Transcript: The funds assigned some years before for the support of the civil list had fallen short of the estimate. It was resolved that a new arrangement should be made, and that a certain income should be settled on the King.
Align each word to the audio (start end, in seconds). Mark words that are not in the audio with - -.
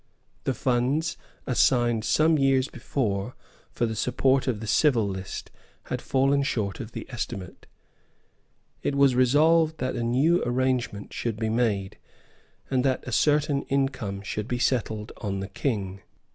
The 0.45 0.55
funds 0.55 1.15
assigned 1.45 2.03
some 2.05 2.35
years 2.39 2.67
before 2.67 3.35
for 3.71 3.85
the 3.85 3.95
support 3.95 4.47
of 4.47 4.59
the 4.59 4.65
civil 4.65 5.07
list 5.07 5.51
had 5.83 6.01
fallen 6.01 6.41
short 6.41 6.79
of 6.79 6.93
the 6.93 7.05
estimate. 7.11 7.67
It 8.81 8.95
was 8.95 9.13
resolved 9.13 9.77
that 9.77 9.95
a 9.95 10.01
new 10.01 10.41
arrangement 10.43 11.13
should 11.13 11.37
be 11.37 11.49
made, 11.49 11.99
and 12.67 12.83
that 12.83 13.07
a 13.07 13.11
certain 13.11 13.61
income 13.69 14.23
should 14.23 14.47
be 14.47 14.57
settled 14.57 15.11
on 15.17 15.39
the 15.39 15.49
King. 15.49 16.01